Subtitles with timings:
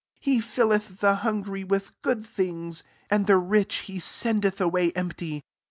[0.23, 0.41] 51
[0.79, 5.43] HeJUleth the hungry with goO{ things i and the rich he sendet away empty.